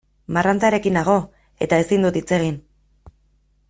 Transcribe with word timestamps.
Marrantarekin 0.37 0.97
nago 0.99 1.19
eta 1.67 1.81
ezin 1.85 2.09
dut 2.09 2.21
hitz 2.21 2.27
egin. 2.43 2.61